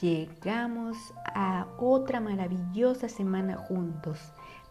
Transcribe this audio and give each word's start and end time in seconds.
Llegamos 0.00 0.96
a 1.26 1.66
otra 1.78 2.20
maravillosa 2.20 3.10
semana 3.10 3.58
juntos. 3.58 4.18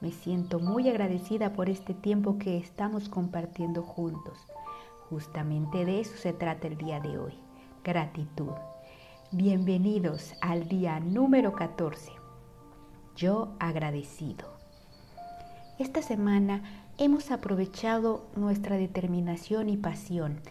Me 0.01 0.11
siento 0.11 0.59
muy 0.59 0.89
agradecida 0.89 1.53
por 1.53 1.69
este 1.69 1.93
tiempo 1.93 2.39
que 2.39 2.57
estamos 2.57 3.09
compartiendo 3.09 3.83
juntos. 3.83 4.39
Justamente 5.07 5.85
de 5.85 5.99
eso 5.99 6.17
se 6.17 6.33
trata 6.33 6.65
el 6.65 6.77
día 6.77 6.99
de 6.99 7.19
hoy. 7.19 7.33
Gratitud. 7.83 8.53
Bienvenidos 9.31 10.33
al 10.41 10.67
día 10.67 10.99
número 10.99 11.53
14. 11.53 12.11
Yo 13.15 13.53
agradecido. 13.59 14.47
Esta 15.77 16.01
semana 16.01 16.63
hemos 16.97 17.29
aprovechado 17.29 18.25
nuestra 18.35 18.77
determinación 18.77 19.69
y 19.69 19.77
pasión, 19.77 20.41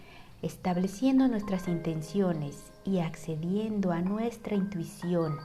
estableciendo 0.42 1.26
nuestras 1.26 1.66
intenciones 1.66 2.72
y 2.84 3.00
accediendo 3.00 3.90
a 3.90 4.00
nuestra 4.00 4.54
intuición, 4.54 5.36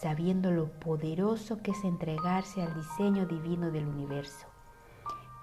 sabiendo 0.00 0.50
lo 0.50 0.66
poderoso 0.80 1.58
que 1.62 1.70
es 1.70 1.84
entregarse 1.84 2.62
al 2.62 2.74
diseño 2.74 3.26
divino 3.26 3.70
del 3.70 3.86
universo. 3.86 4.46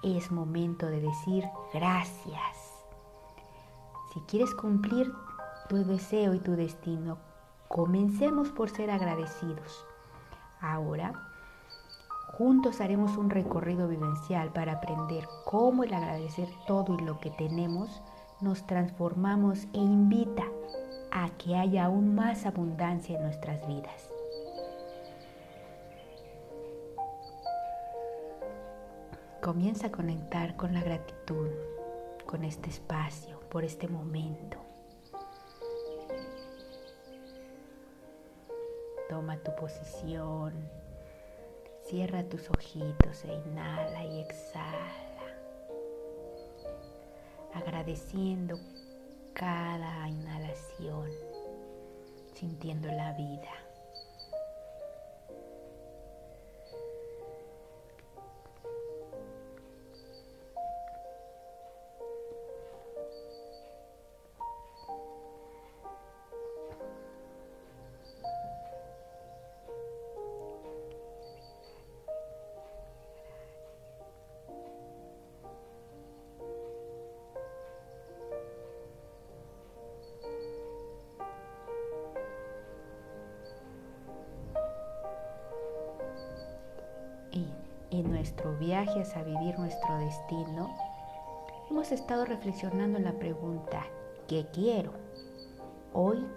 Es 0.03 0.31
momento 0.31 0.87
de 0.87 1.01
decir 1.01 1.45
gracias. 1.73 2.73
Si 4.13 4.19
quieres 4.21 4.53
cumplir 4.53 5.11
tu 5.69 5.83
deseo 5.83 6.33
y 6.33 6.39
tu 6.39 6.51
destino, 6.51 7.17
comencemos 7.69 8.49
por 8.49 8.69
ser 8.69 8.91
agradecidos. 8.91 9.85
Ahora, 10.61 11.13
juntos 12.37 12.81
haremos 12.81 13.17
un 13.17 13.29
recorrido 13.29 13.87
vivencial 13.87 14.51
para 14.51 14.73
aprender 14.73 15.27
cómo 15.45 15.83
el 15.83 15.93
agradecer 15.93 16.49
todo 16.67 16.95
y 16.99 17.03
lo 17.03 17.19
que 17.19 17.31
tenemos 17.31 18.01
nos 18.41 18.65
transformamos 18.67 19.63
e 19.73 19.77
invita 19.77 20.43
a 21.11 21.29
que 21.37 21.55
haya 21.55 21.85
aún 21.85 22.15
más 22.15 22.45
abundancia 22.45 23.15
en 23.17 23.23
nuestras 23.23 23.65
vidas. 23.67 24.09
Comienza 29.41 29.87
a 29.87 29.91
conectar 29.91 30.55
con 30.55 30.73
la 30.73 30.81
gratitud, 30.81 31.49
con 32.25 32.43
este 32.43 32.69
espacio, 32.69 33.39
por 33.49 33.63
este 33.63 33.87
momento. 33.87 34.57
Toma 39.07 39.37
tu 39.37 39.55
posición, 39.55 40.53
cierra 41.83 42.23
tus 42.23 42.49
ojitos 42.49 43.23
e 43.23 43.33
inhala 43.33 44.03
y 44.03 44.19
exhala, 44.19 45.04
agradeciendo 47.65 48.59
cada 49.33 50.07
inhalación, 50.07 51.09
sintiendo 52.33 52.87
la 52.91 53.13
vida. 53.13 53.64
Nuestro 88.35 88.57
viaje 88.57 89.01
a 89.15 89.23
vivir 89.23 89.57
nuestro 89.57 89.97
destino, 89.99 90.75
hemos 91.69 91.93
estado 91.93 92.25
reflexionando 92.25 92.97
en 92.97 93.05
la 93.05 93.13
pregunta, 93.13 93.85
¿qué 94.27 94.45
quiero? 94.51 94.91
Hoy 95.93 96.27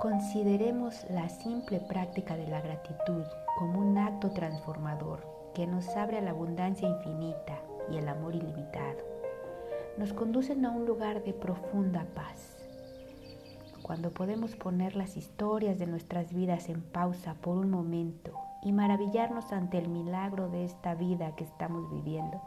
consideremos 0.00 1.04
la 1.10 1.28
simple 1.28 1.80
práctica 1.80 2.34
de 2.38 2.46
la 2.46 2.62
gratitud 2.62 3.24
como 3.58 3.80
un 3.80 3.98
acto 3.98 4.30
transformador 4.30 5.20
que 5.54 5.66
nos 5.66 5.86
abre 5.96 6.16
a 6.16 6.22
la 6.22 6.30
abundancia 6.30 6.88
infinita 6.88 7.58
y 7.90 7.98
el 7.98 8.08
amor 8.08 8.34
ilimitado. 8.34 9.00
Nos 9.98 10.14
conducen 10.14 10.64
a 10.64 10.70
un 10.70 10.86
lugar 10.86 11.22
de 11.24 11.34
profunda 11.34 12.06
paz. 12.14 12.56
Cuando 13.82 14.12
podemos 14.12 14.56
poner 14.56 14.96
las 14.96 15.18
historias 15.18 15.78
de 15.78 15.86
nuestras 15.86 16.32
vidas 16.32 16.70
en 16.70 16.80
pausa 16.80 17.34
por 17.34 17.58
un 17.58 17.70
momento 17.70 18.45
y 18.62 18.72
maravillarnos 18.72 19.52
ante 19.52 19.78
el 19.78 19.88
milagro 19.88 20.48
de 20.48 20.64
esta 20.64 20.94
vida 20.94 21.34
que 21.36 21.44
estamos 21.44 21.90
viviendo, 21.90 22.40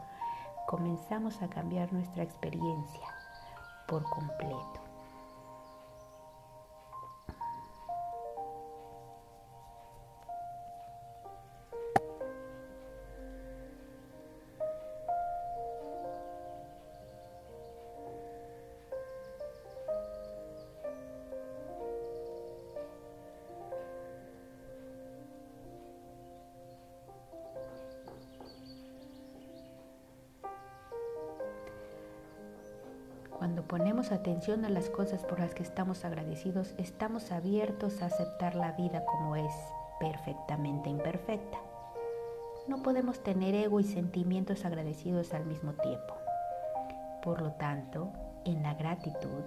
comenzamos 0.66 1.42
a 1.42 1.48
cambiar 1.48 1.92
nuestra 1.92 2.22
experiencia 2.22 3.06
por 3.86 4.04
completo. 4.04 4.79
Cuando 33.40 33.62
ponemos 33.62 34.12
atención 34.12 34.66
a 34.66 34.68
las 34.68 34.90
cosas 34.90 35.24
por 35.24 35.40
las 35.40 35.54
que 35.54 35.62
estamos 35.62 36.04
agradecidos, 36.04 36.74
estamos 36.76 37.32
abiertos 37.32 38.02
a 38.02 38.06
aceptar 38.06 38.54
la 38.54 38.72
vida 38.72 39.02
como 39.06 39.34
es, 39.34 39.54
perfectamente 39.98 40.90
imperfecta. 40.90 41.56
No 42.68 42.82
podemos 42.82 43.22
tener 43.22 43.54
ego 43.54 43.80
y 43.80 43.84
sentimientos 43.84 44.66
agradecidos 44.66 45.32
al 45.32 45.46
mismo 45.46 45.72
tiempo. 45.72 46.12
Por 47.22 47.40
lo 47.40 47.52
tanto, 47.52 48.12
en 48.44 48.62
la 48.62 48.74
gratitud, 48.74 49.44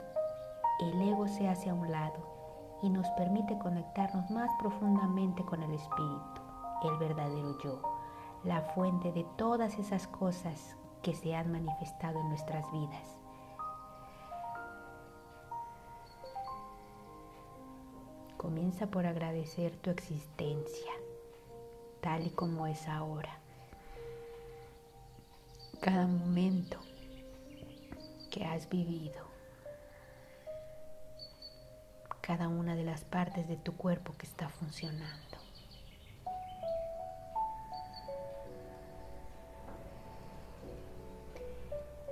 el 0.80 1.00
ego 1.10 1.28
se 1.28 1.48
hace 1.48 1.70
a 1.70 1.75
un 1.75 1.92
lado 1.92 2.80
y 2.81 2.90
nos 2.90 3.08
permite 3.12 3.60
conectarnos 3.60 4.28
más 4.31 4.50
profundamente 4.58 5.46
con 5.46 5.62
el 5.62 5.72
espíritu, 5.72 6.42
el 6.84 6.98
verdadero 6.98 7.60
yo, 7.64 7.80
la 8.44 8.64
fuente 8.74 9.12
de 9.12 9.24
todas 9.38 9.78
esas 9.78 10.08
cosas 10.08 10.78
que 11.04 11.14
se 11.14 11.36
han 11.36 11.52
manifestado 11.52 12.20
en 12.22 12.30
nuestras 12.30 12.72
vidas. 12.72 13.23
Comienza 18.44 18.88
por 18.88 19.06
agradecer 19.06 19.74
tu 19.78 19.90
existencia, 19.90 20.92
tal 22.02 22.28
y 22.28 22.30
como 22.30 22.68
es 22.68 22.90
ahora. 22.90 23.40
Cada 25.80 26.08
momento 26.08 26.78
que 28.30 28.44
has 28.44 28.68
vivido, 28.68 29.26
cada 32.20 32.50
una 32.50 32.76
de 32.76 32.84
las 32.84 33.06
partes 33.06 33.48
de 33.48 33.56
tu 33.56 33.78
cuerpo 33.78 34.14
que 34.18 34.26
está 34.26 34.50
funcionando. 34.50 35.38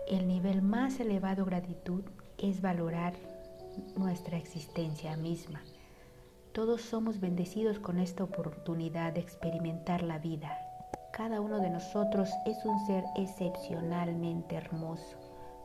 El 0.08 0.30
nivel 0.30 0.62
más 0.62 0.98
elevado 1.02 1.44
de 1.44 1.52
gratitud 1.52 2.06
es 2.38 2.62
valorar 2.62 3.16
nuestra 3.98 4.38
existencia 4.38 5.18
misma 5.18 5.62
todos 6.54 6.82
somos 6.82 7.22
bendecidos 7.22 7.80
con 7.80 7.98
esta 7.98 8.26
oportunidad 8.26 9.14
de 9.14 9.22
experimentar 9.22 10.04
la 10.04 10.20
vida. 10.20 10.58
Cada 11.14 11.40
uno 11.40 11.60
de 11.60 11.70
nosotros 11.70 12.30
es 12.46 12.66
un 12.66 12.86
ser 12.86 13.06
excepcionalmente 13.16 14.56
hermoso, 14.56 15.18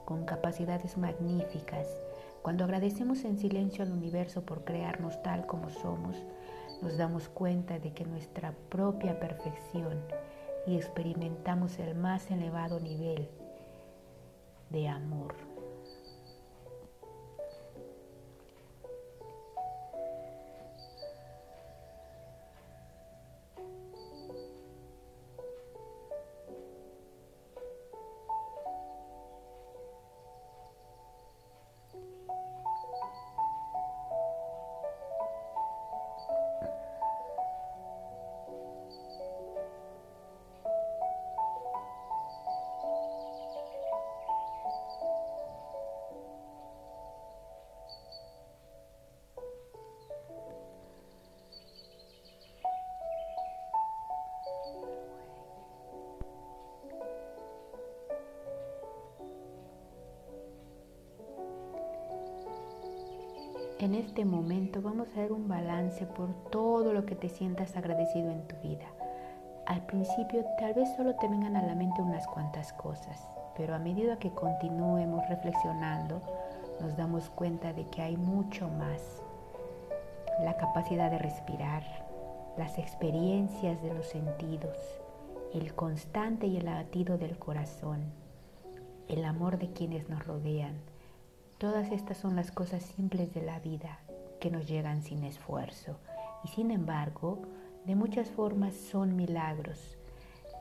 con 0.04 0.24
capacidades 0.24 0.96
magníficas. 0.96 1.88
Cuando 2.42 2.62
agradecemos 2.62 3.24
en 3.24 3.36
silencio 3.36 3.82
al 3.82 3.90
universo 3.90 4.42
por 4.42 4.62
crearnos 4.62 5.20
tal 5.24 5.46
como 5.46 5.70
somos, 5.70 6.16
nos 6.82 6.96
damos 6.96 7.28
cuenta 7.28 7.80
de 7.80 7.92
que 7.92 8.04
nuestra 8.04 8.52
propia 8.68 9.18
perfección 9.18 10.00
y 10.68 10.76
experimentamos 10.76 11.80
el 11.80 11.96
más 11.96 12.30
elevado 12.30 12.78
nivel 12.78 13.28
de 14.70 14.88
amor. 14.88 15.45
En 63.78 63.94
este 63.94 64.24
momento 64.24 64.80
vamos 64.80 65.06
a 65.14 65.20
dar 65.20 65.32
un 65.32 65.48
balance 65.48 66.06
por 66.06 66.32
todo 66.50 66.94
lo 66.94 67.04
que 67.04 67.14
te 67.14 67.28
sientas 67.28 67.76
agradecido 67.76 68.30
en 68.30 68.48
tu 68.48 68.56
vida. 68.62 68.86
Al 69.66 69.84
principio 69.84 70.46
tal 70.58 70.72
vez 70.72 70.88
solo 70.96 71.14
te 71.16 71.28
vengan 71.28 71.56
a 71.56 71.62
la 71.62 71.74
mente 71.74 72.00
unas 72.00 72.26
cuantas 72.26 72.72
cosas, 72.72 73.22
pero 73.54 73.74
a 73.74 73.78
medida 73.78 74.18
que 74.18 74.30
continuemos 74.30 75.28
reflexionando, 75.28 76.22
nos 76.80 76.96
damos 76.96 77.28
cuenta 77.28 77.74
de 77.74 77.86
que 77.90 78.00
hay 78.00 78.16
mucho 78.16 78.66
más. 78.66 79.22
La 80.42 80.56
capacidad 80.56 81.10
de 81.10 81.18
respirar, 81.18 81.82
las 82.56 82.78
experiencias 82.78 83.82
de 83.82 83.92
los 83.92 84.06
sentidos, 84.06 84.78
el 85.52 85.74
constante 85.74 86.46
y 86.46 86.56
el 86.56 86.64
latido 86.64 87.18
del 87.18 87.38
corazón, 87.38 88.04
el 89.08 89.22
amor 89.26 89.58
de 89.58 89.70
quienes 89.74 90.08
nos 90.08 90.26
rodean. 90.26 90.95
Todas 91.58 91.90
estas 91.90 92.18
son 92.18 92.36
las 92.36 92.50
cosas 92.50 92.82
simples 92.82 93.32
de 93.32 93.40
la 93.40 93.58
vida 93.60 94.00
que 94.40 94.50
nos 94.50 94.66
llegan 94.68 95.02
sin 95.02 95.24
esfuerzo 95.24 95.98
y 96.44 96.48
sin 96.48 96.70
embargo, 96.70 97.42
de 97.86 97.94
muchas 97.94 98.28
formas 98.30 98.74
son 98.74 99.16
milagros 99.16 99.96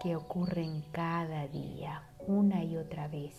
que 0.01 0.15
ocurren 0.15 0.85
cada 0.93 1.47
día, 1.47 2.03
una 2.27 2.63
y 2.63 2.77
otra 2.77 3.09
vez. 3.09 3.33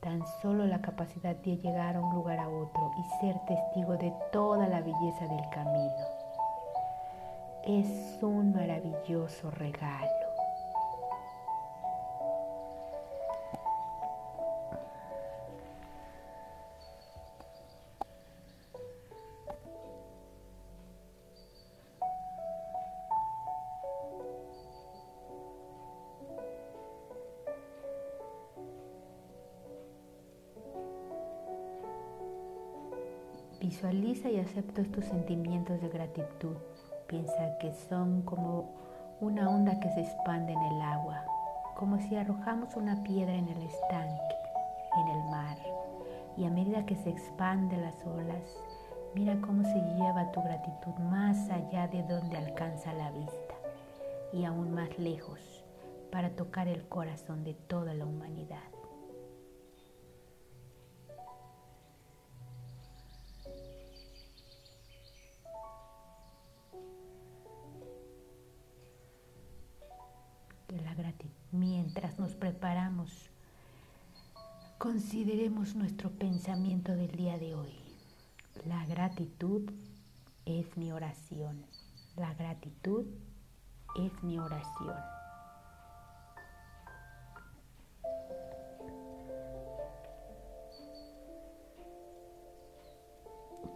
Tan 0.00 0.22
solo 0.40 0.66
la 0.66 0.80
capacidad 0.80 1.34
de 1.34 1.56
llegar 1.56 1.96
a 1.96 2.00
un 2.00 2.14
lugar 2.14 2.38
a 2.38 2.48
otro 2.48 2.92
y 2.96 3.20
ser 3.20 3.36
testigo 3.46 3.96
de 3.96 4.12
toda 4.30 4.68
la 4.68 4.80
belleza 4.80 5.26
del 5.26 5.48
camino 5.50 6.18
es 7.64 8.22
un 8.22 8.52
maravilloso 8.52 9.50
regalo. 9.50 10.27
Visualiza 33.68 34.30
y 34.30 34.40
acepta 34.40 34.80
estos 34.80 35.04
sentimientos 35.04 35.78
de 35.82 35.90
gratitud. 35.90 36.56
Piensa 37.06 37.58
que 37.60 37.70
son 37.70 38.22
como 38.22 38.70
una 39.20 39.50
onda 39.50 39.78
que 39.78 39.90
se 39.90 40.00
expande 40.00 40.54
en 40.54 40.62
el 40.62 40.80
agua, 40.80 41.22
como 41.76 41.98
si 41.98 42.16
arrojamos 42.16 42.76
una 42.76 43.02
piedra 43.02 43.34
en 43.34 43.46
el 43.46 43.60
estanque, 43.60 44.36
en 44.96 45.08
el 45.08 45.30
mar. 45.30 45.58
Y 46.38 46.46
a 46.46 46.50
medida 46.50 46.86
que 46.86 46.96
se 46.96 47.10
expanden 47.10 47.82
las 47.82 48.06
olas, 48.06 48.56
mira 49.14 49.38
cómo 49.42 49.62
se 49.62 49.80
lleva 49.98 50.32
tu 50.32 50.40
gratitud 50.40 50.94
más 51.10 51.50
allá 51.50 51.88
de 51.88 52.02
donde 52.04 52.38
alcanza 52.38 52.94
la 52.94 53.10
vista 53.10 53.54
y 54.32 54.46
aún 54.46 54.72
más 54.72 54.98
lejos 54.98 55.62
para 56.10 56.30
tocar 56.30 56.68
el 56.68 56.88
corazón 56.88 57.44
de 57.44 57.52
toda 57.52 57.92
la 57.92 58.06
humanidad. 58.06 58.77
Mientras 71.58 72.18
nos 72.18 72.32
preparamos, 72.34 73.10
consideremos 74.78 75.74
nuestro 75.74 76.10
pensamiento 76.10 76.94
del 76.94 77.10
día 77.12 77.38
de 77.38 77.54
hoy. 77.54 77.74
La 78.66 78.86
gratitud 78.86 79.70
es 80.46 80.76
mi 80.76 80.92
oración. 80.92 81.64
La 82.16 82.32
gratitud 82.34 83.06
es 83.96 84.22
mi 84.22 84.38
oración. 84.38 84.96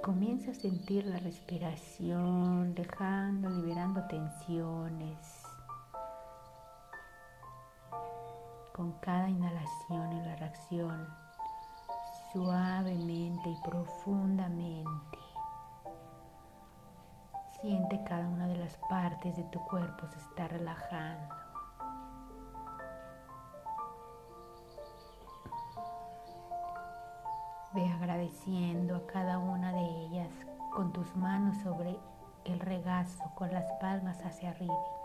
Comienza 0.03 0.51
a 0.51 0.55
sentir 0.55 1.07
la 1.07 1.19
respiración, 1.19 2.75
dejando, 2.75 3.49
liberando 3.51 4.03
tensiones, 4.09 5.42
con 8.73 8.93
cada 9.01 9.29
inhalación 9.29 10.13
y 10.13 10.21
la 10.23 10.37
reacción, 10.37 11.09
suavemente 12.33 13.51
y 13.51 13.57
profundamente. 13.63 15.19
Siente 17.61 18.03
cada 18.05 18.27
una 18.27 18.47
de 18.47 18.57
las 18.57 18.77
partes 18.89 19.37
de 19.37 19.45
tu 19.45 19.61
cuerpo 19.67 20.07
se 20.09 20.19
está 20.19 20.49
relajando. 20.49 21.35
Ve 27.75 27.89
agradeciendo 27.89 28.97
a 28.97 29.07
cada 29.07 29.39
una 29.39 29.73
de 29.73 29.85
ellas 30.07 30.31
con 30.75 30.93
tus 30.93 31.15
manos 31.17 31.57
sobre 31.59 31.99
el 32.45 32.61
regazo, 32.61 33.23
con 33.35 33.53
las 33.53 33.71
palmas 33.81 34.21
hacia 34.25 34.51
arriba. 34.51 35.02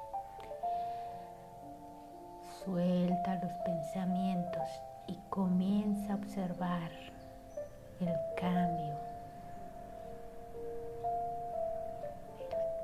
Suelta 2.68 3.36
los 3.36 3.54
pensamientos 3.60 4.68
y 5.08 5.18
comienza 5.30 6.12
a 6.12 6.16
observar 6.18 6.92
el 8.02 8.14
cambio, 8.36 8.94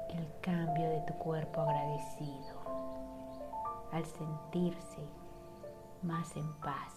el 0.07 0.25
cambio 0.39 0.89
de 0.89 1.01
tu 1.01 1.13
cuerpo 1.15 1.59
agradecido 1.59 2.55
al 3.91 4.05
sentirse 4.05 5.05
más 6.01 6.33
en 6.37 6.49
paz. 6.61 6.93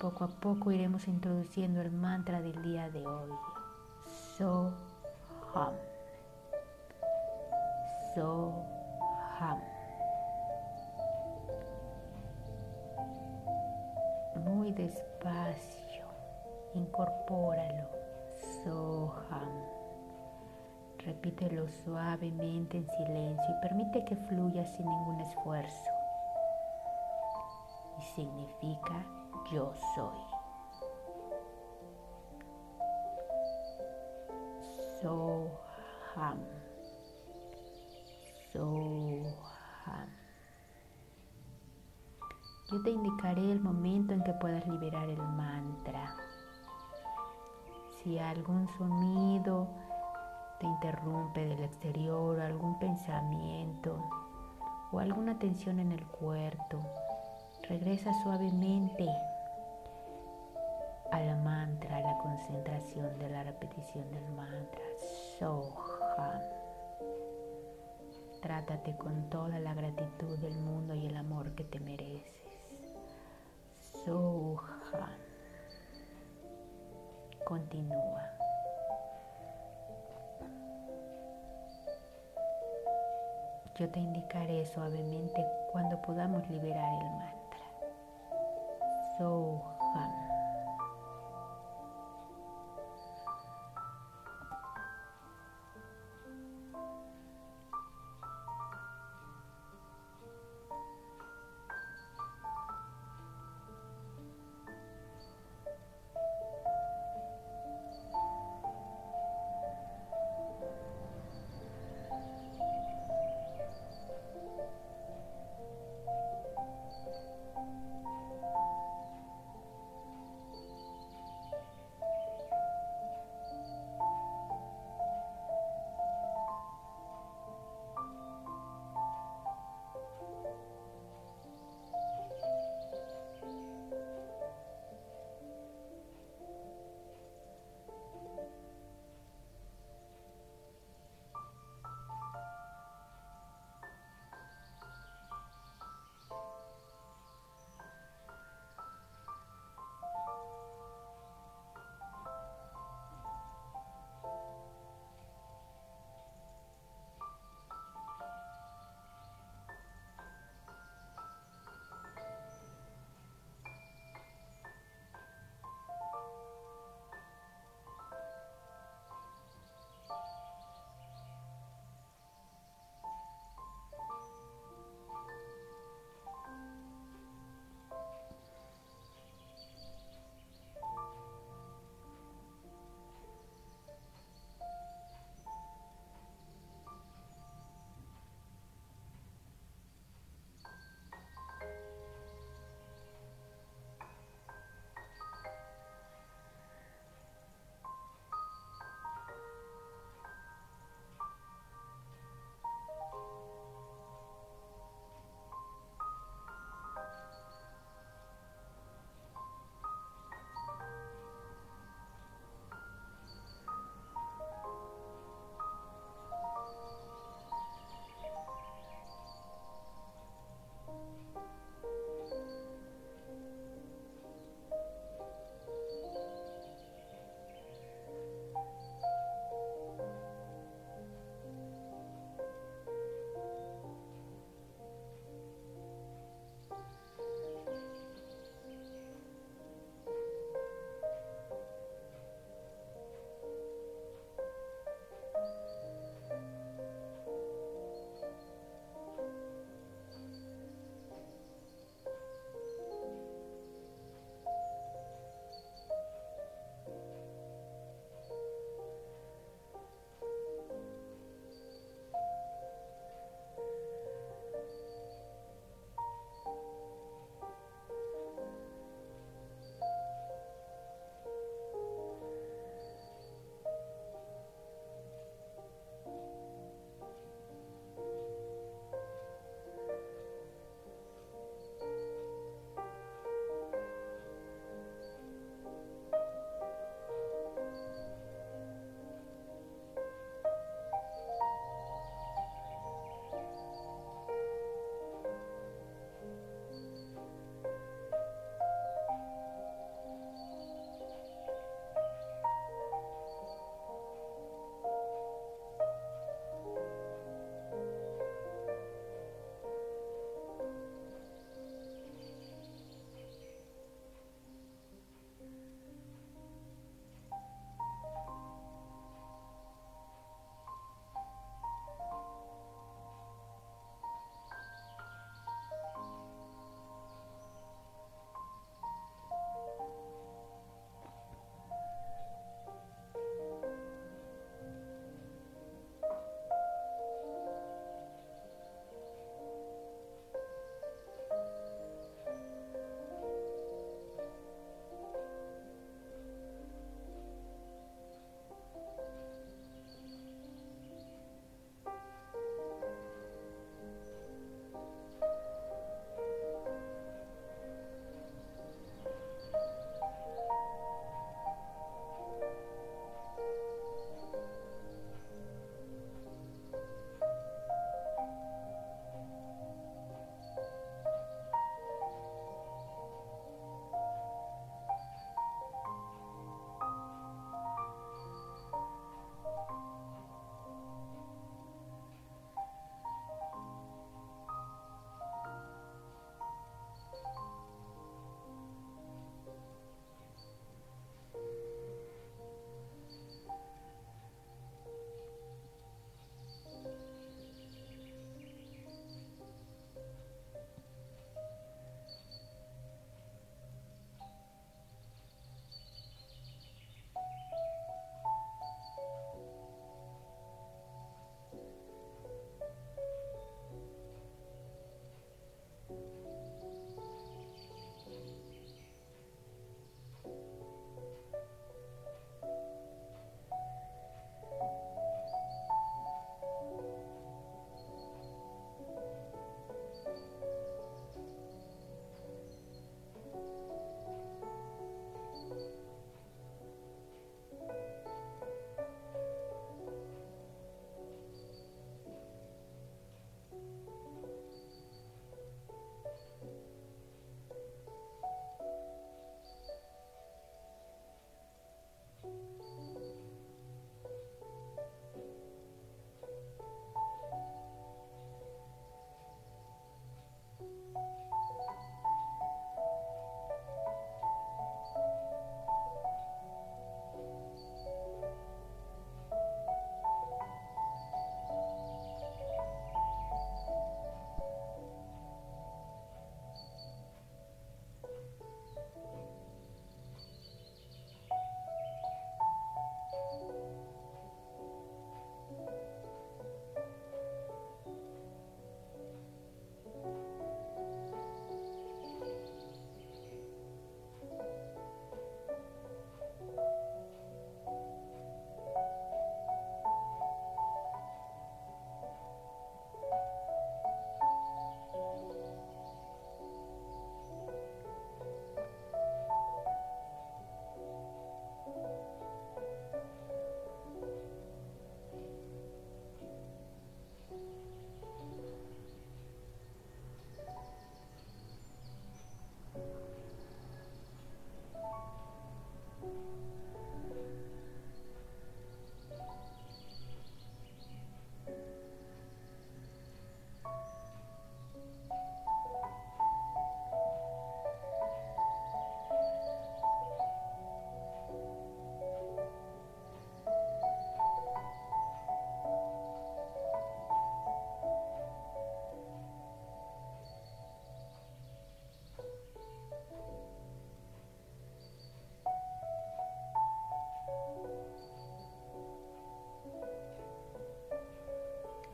Poco 0.00 0.24
a 0.24 0.28
poco 0.28 0.72
iremos 0.72 1.06
introduciendo 1.06 1.82
el 1.82 1.92
mantra 1.92 2.40
del 2.40 2.62
día 2.62 2.88
de 2.88 3.06
hoy. 3.06 3.30
So 4.38 4.72
Hum. 5.54 5.93
Soham. 8.14 9.60
Muy 14.44 14.72
despacio, 14.72 16.06
incorpóralo. 16.74 17.88
Soham. 18.62 19.50
Repítelo 20.98 21.68
suavemente 21.68 22.78
en 22.78 22.88
silencio 22.88 23.44
y 23.50 23.60
permite 23.60 24.04
que 24.04 24.16
fluya 24.16 24.64
sin 24.64 24.86
ningún 24.86 25.20
esfuerzo. 25.20 25.90
Y 27.98 28.02
significa 28.14 29.04
yo 29.50 29.72
soy. 29.94 30.18
Soham. 35.02 36.63
Yo 38.54 39.22
te 42.84 42.90
indicaré 42.90 43.52
el 43.52 43.60
momento 43.60 44.14
en 44.14 44.22
que 44.22 44.32
puedas 44.34 44.64
liberar 44.68 45.08
el 45.08 45.18
mantra. 45.18 46.14
Si 47.96 48.16
algún 48.18 48.68
sonido 48.78 49.66
te 50.60 50.66
interrumpe 50.66 51.46
del 51.46 51.64
exterior, 51.64 52.40
algún 52.40 52.78
pensamiento 52.78 53.98
o 54.92 55.00
alguna 55.00 55.36
tensión 55.38 55.80
en 55.80 55.90
el 55.90 56.06
cuerpo, 56.06 56.78
regresa 57.68 58.12
suavemente 58.22 59.08
a 61.10 61.20
la 61.20 61.36
mantra, 61.36 61.96
a 61.96 62.00
la 62.00 62.18
concentración 62.18 63.18
de 63.18 63.30
la 63.30 63.42
repetición 63.42 64.08
del 64.12 64.30
mantra. 64.32 64.82
Soham. 65.38 66.63
Trátate 68.44 68.94
con 68.98 69.30
toda 69.30 69.58
la 69.58 69.72
gratitud 69.72 70.38
del 70.38 70.54
mundo 70.58 70.94
y 70.94 71.06
el 71.06 71.16
amor 71.16 71.54
que 71.54 71.64
te 71.64 71.80
mereces. 71.80 72.30
Soha. 74.04 75.08
Continúa. 77.46 78.22
Yo 83.76 83.88
te 83.88 83.98
indicaré 83.98 84.66
suavemente 84.66 85.42
cuando 85.72 86.02
podamos 86.02 86.46
liberar 86.50 87.02
el 87.02 87.10
mantra. 87.12 87.58
Soham. 89.16 90.23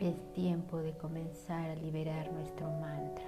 Es 0.00 0.32
tiempo 0.32 0.78
de 0.78 0.96
comenzar 0.96 1.68
a 1.68 1.74
liberar 1.74 2.32
nuestro 2.32 2.70
mantra. 2.70 3.24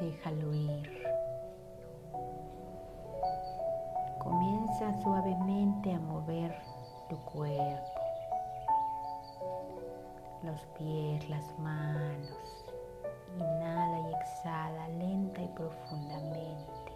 Déjalo 0.00 0.52
ir. 0.52 1.06
Comienza 4.18 5.00
suavemente 5.04 5.92
a 5.92 6.00
mover 6.00 6.52
tu 7.08 7.16
cuerpo, 7.26 8.00
los 10.42 10.60
pies, 10.76 11.30
las 11.30 11.56
manos. 11.60 12.66
Inhala 13.36 14.00
y 14.00 14.14
exhala 14.14 14.88
lenta 14.88 15.42
y 15.42 15.48
profundamente. 15.54 16.92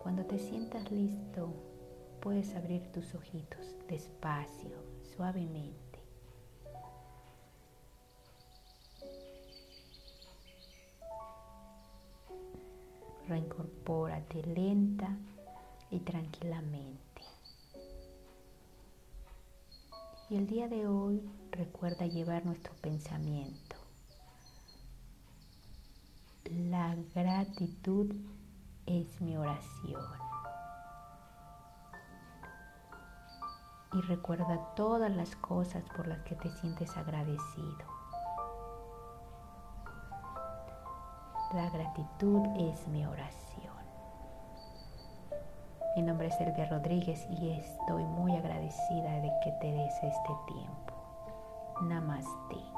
Cuando 0.00 0.24
te 0.24 0.38
sientas 0.38 0.88
listo, 0.92 1.52
puedes 2.26 2.56
abrir 2.56 2.82
tus 2.90 3.14
ojitos 3.14 3.60
despacio, 3.86 4.82
suavemente. 5.14 6.00
Reincorpórate 13.28 14.42
lenta 14.42 15.16
y 15.92 16.00
tranquilamente. 16.00 17.22
Y 20.28 20.34
el 20.34 20.48
día 20.48 20.66
de 20.66 20.88
hoy 20.88 21.22
recuerda 21.52 22.06
llevar 22.06 22.44
nuestro 22.44 22.74
pensamiento. 22.82 23.76
La 26.50 26.96
gratitud 27.14 28.12
es 28.84 29.20
mi 29.20 29.36
oración. 29.36 30.25
Y 33.92 34.00
recuerda 34.02 34.74
todas 34.74 35.10
las 35.10 35.36
cosas 35.36 35.84
por 35.96 36.06
las 36.06 36.20
que 36.22 36.34
te 36.34 36.50
sientes 36.50 36.96
agradecido. 36.96 37.96
La 41.54 41.70
gratitud 41.70 42.42
es 42.58 42.86
mi 42.88 43.06
oración. 43.06 43.74
Mi 45.96 46.02
nombre 46.02 46.26
es 46.26 46.40
Elvia 46.40 46.68
Rodríguez 46.68 47.26
y 47.30 47.52
estoy 47.52 48.04
muy 48.04 48.36
agradecida 48.36 49.12
de 49.20 49.32
que 49.42 49.52
te 49.60 49.72
des 49.72 49.94
este 49.94 50.36
tiempo. 50.46 50.92
Namaste. 51.82 52.75